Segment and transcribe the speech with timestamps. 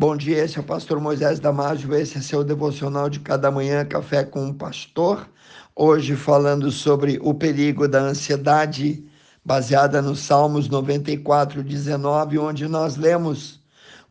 [0.00, 3.84] Bom dia, esse é o pastor Moisés Damásio, esse é seu devocional de cada manhã,
[3.84, 5.28] Café com um Pastor.
[5.74, 9.04] Hoje falando sobre o perigo da ansiedade,
[9.44, 13.60] baseada nos Salmos 94, 19, onde nós lemos: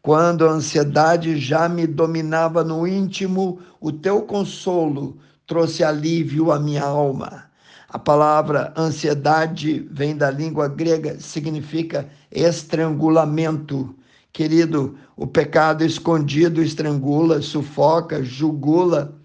[0.01, 6.83] Quando a ansiedade já me dominava no íntimo, o teu consolo trouxe alívio à minha
[6.83, 7.45] alma.
[7.87, 13.95] A palavra ansiedade vem da língua grega, significa estrangulamento
[14.37, 19.19] Querido, o pecado escondido estrangula, sufoca, jugula.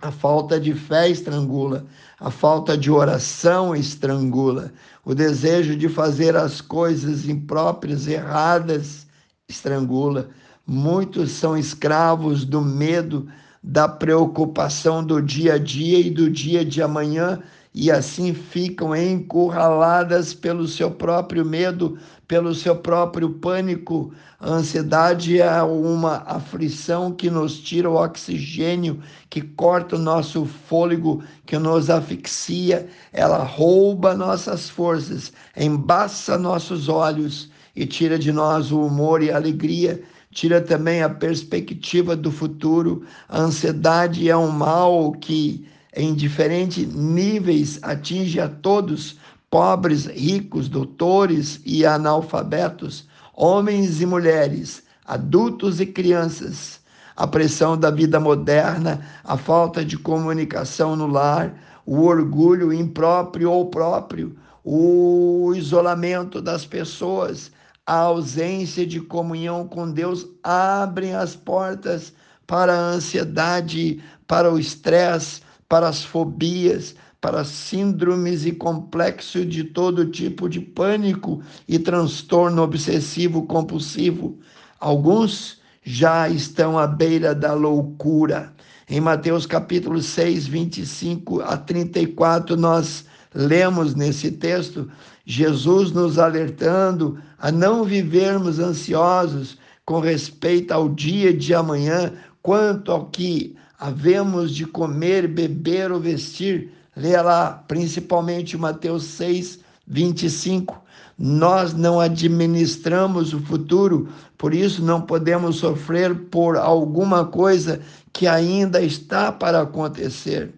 [0.00, 1.86] A falta de fé estrangula,
[2.18, 4.72] a falta de oração estrangula,
[5.04, 9.06] o desejo de fazer as coisas impróprias, erradas,
[9.48, 10.28] estrangula.
[10.66, 13.28] Muitos são escravos do medo,
[13.62, 17.40] da preocupação do dia a dia e do dia de amanhã
[17.74, 21.98] e assim ficam encurraladas pelo seu próprio medo,
[22.28, 24.12] pelo seu próprio pânico.
[24.38, 31.22] A ansiedade é uma aflição que nos tira o oxigênio, que corta o nosso fôlego,
[31.46, 32.88] que nos asfixia.
[33.12, 39.36] Ela rouba nossas forças, embaça nossos olhos e tira de nós o humor e a
[39.36, 43.04] alegria tira também a perspectiva do futuro.
[43.28, 49.16] A ansiedade é um mal que em diferentes níveis atinge a todos,
[49.50, 56.80] pobres, ricos, doutores e analfabetos, homens e mulheres, adultos e crianças.
[57.14, 61.54] A pressão da vida moderna, a falta de comunicação no lar,
[61.84, 67.52] o orgulho impróprio ou próprio, o isolamento das pessoas,
[67.84, 72.12] a ausência de comunhão com Deus abrem as portas
[72.46, 80.10] para a ansiedade, para o estresse, para as fobias, para síndromes e complexo de todo
[80.10, 84.38] tipo de pânico e transtorno obsessivo compulsivo.
[84.78, 88.52] Alguns já estão à beira da loucura.
[88.86, 94.90] Em Mateus capítulo 6, 25 a 34, nós lemos nesse texto
[95.24, 103.06] Jesus nos alertando a não vivermos ansiosos com respeito ao dia de amanhã, quanto ao
[103.06, 106.70] que havemos de comer, beber ou vestir.
[106.94, 110.80] Leia lá, principalmente Mateus 6, 25.
[111.18, 117.80] Nós não administramos o futuro, por isso não podemos sofrer por alguma coisa
[118.12, 120.54] que ainda está para acontecer.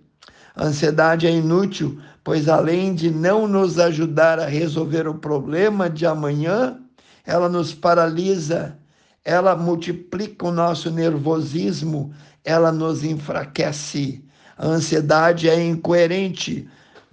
[0.54, 6.04] A ansiedade é inútil, pois além de não nos ajudar a resolver o problema de
[6.04, 6.78] amanhã,
[7.24, 8.76] ela nos paralisa,
[9.24, 12.12] ela multiplica o nosso nervosismo,
[12.44, 14.22] ela nos enfraquece.
[14.56, 16.68] A ansiedade é incoerente,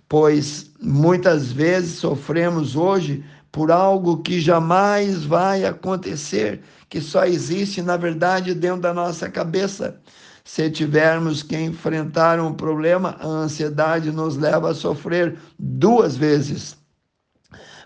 [0.10, 7.98] pois muitas vezes sofremos hoje por algo que jamais vai acontecer, que só existe, na
[7.98, 10.00] verdade, dentro da nossa cabeça.
[10.44, 16.76] Se tivermos que enfrentar um problema, a ansiedade nos leva a sofrer duas vezes,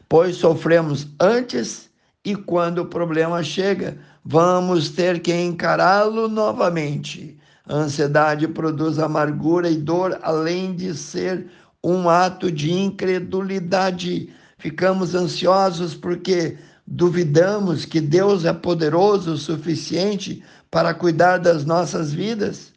[0.07, 1.89] pois sofremos antes
[2.25, 7.37] e quando o problema chega, vamos ter que encará-lo novamente.
[7.67, 11.47] A ansiedade produz amargura e dor, além de ser
[11.83, 14.33] um ato de incredulidade.
[14.57, 22.73] Ficamos ansiosos porque duvidamos que Deus é poderoso o suficiente para cuidar das nossas vidas.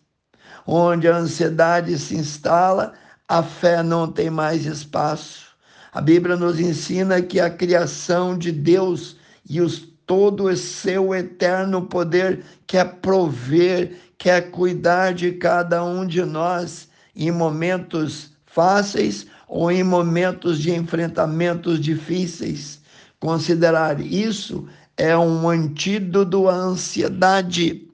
[0.66, 2.92] Onde a ansiedade se instala,
[3.26, 5.48] a fé não tem mais espaço.
[5.92, 9.17] A Bíblia nos ensina que a criação de Deus
[9.48, 16.24] e os, todo o seu eterno poder quer prover, quer cuidar de cada um de
[16.24, 22.80] nós em momentos fáceis ou em momentos de enfrentamentos difíceis.
[23.20, 24.66] Considerar isso
[24.96, 27.88] é um antídoto à ansiedade.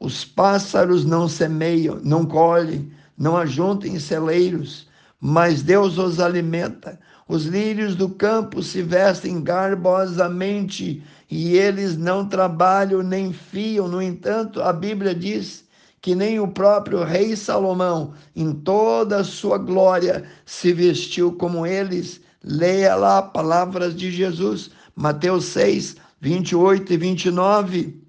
[0.00, 4.87] Os pássaros não semeiam, não colhem, não ajuntam celeiros,
[5.20, 6.98] mas Deus os alimenta.
[7.28, 13.88] Os lírios do campo se vestem garbosamente e eles não trabalham nem fiam.
[13.88, 15.66] No entanto, a Bíblia diz
[16.00, 22.20] que nem o próprio rei Salomão, em toda a sua glória, se vestiu como eles.
[22.42, 28.08] Leia lá palavras de Jesus, Mateus 6, 28 e 29.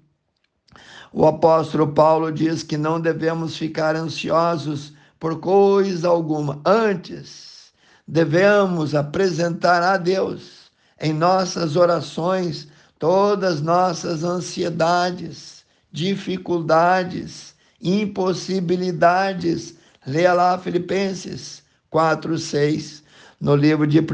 [1.12, 6.60] O apóstolo Paulo diz que não devemos ficar ansiosos por coisa alguma.
[6.64, 7.72] Antes,
[8.08, 10.70] devemos apresentar a Deus
[11.00, 12.66] em nossas orações
[12.98, 19.76] todas nossas ansiedades, dificuldades, impossibilidades.
[20.06, 23.02] Leia lá Filipenses 4, 6.
[23.40, 24.04] No livro de 1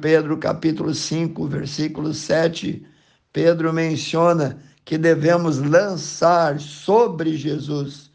[0.00, 2.86] Pedro, capítulo 5, versículo 7,
[3.32, 8.05] Pedro menciona que devemos lançar sobre Jesus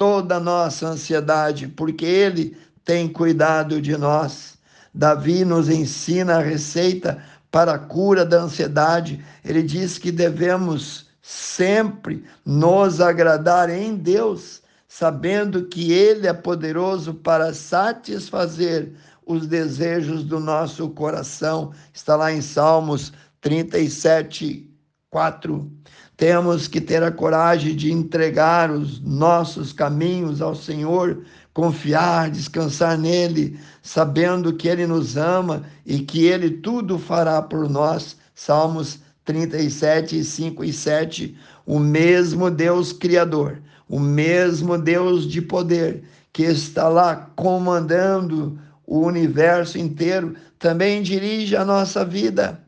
[0.00, 2.56] toda a nossa ansiedade, porque Ele
[2.86, 4.56] tem cuidado de nós.
[4.94, 9.22] Davi nos ensina a receita para a cura da ansiedade.
[9.44, 17.52] Ele diz que devemos sempre nos agradar em Deus, sabendo que Ele é poderoso para
[17.52, 18.94] satisfazer
[19.26, 21.72] os desejos do nosso coração.
[21.92, 23.12] Está lá em Salmos
[23.42, 24.66] 37,
[25.10, 25.68] 4.
[26.16, 33.58] Temos que ter a coragem de entregar os nossos caminhos ao Senhor, confiar, descansar nele,
[33.82, 38.16] sabendo que ele nos ama e que ele tudo fará por nós.
[38.36, 41.36] Salmos 37, 5 e 7.
[41.66, 49.76] O mesmo Deus Criador, o mesmo Deus de poder, que está lá comandando o universo
[49.76, 52.60] inteiro, também dirige a nossa vida,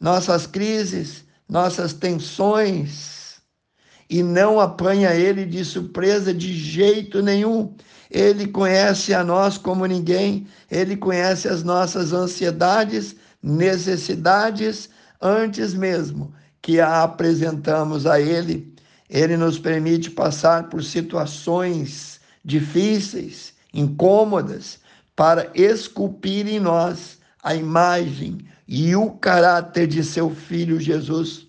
[0.00, 3.22] nossas crises, nossas tensões,
[4.08, 7.74] e não apanha ele de surpresa de jeito nenhum.
[8.10, 14.90] Ele conhece a nós como ninguém, ele conhece as nossas ansiedades, necessidades,
[15.20, 18.74] antes mesmo que a apresentamos a ele.
[19.08, 24.78] Ele nos permite passar por situações difíceis, incômodas,
[25.16, 31.46] para esculpir em nós a imagem e o caráter de seu filho Jesus.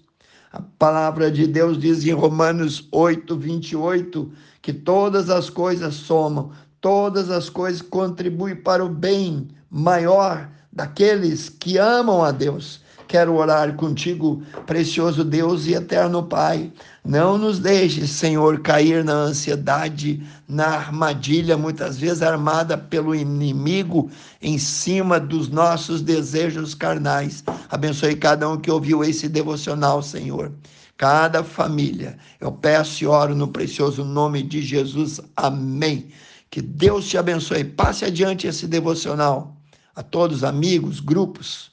[0.52, 4.32] A palavra de Deus diz em Romanos 8, 28,
[4.62, 6.52] que todas as coisas somam,
[6.82, 12.83] todas as coisas contribuem para o bem maior daqueles que amam a Deus
[13.14, 16.74] Quero orar contigo, precioso Deus e eterno Pai.
[17.06, 24.10] Não nos deixe, Senhor, cair na ansiedade, na armadilha, muitas vezes armada pelo inimigo,
[24.42, 27.44] em cima dos nossos desejos carnais.
[27.70, 30.52] Abençoe cada um que ouviu esse devocional, Senhor.
[30.98, 32.18] Cada família.
[32.42, 35.22] Eu peço e oro no precioso nome de Jesus.
[35.36, 36.08] Amém.
[36.50, 37.64] Que Deus te abençoe.
[37.64, 39.56] Passe adiante esse devocional
[39.96, 41.73] a todos, amigos, grupos